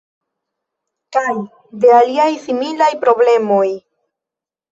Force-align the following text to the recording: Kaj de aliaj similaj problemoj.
Kaj 1.17 1.33
de 1.83 1.91
aliaj 1.97 2.27
similaj 2.45 2.89
problemoj. 3.05 3.67